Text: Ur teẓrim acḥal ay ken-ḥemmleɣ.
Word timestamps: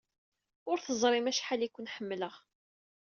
Ur 0.69 0.77
teẓrim 0.81 1.27
acḥal 1.31 1.61
ay 1.65 1.69
ken-ḥemmleɣ. 1.71 2.33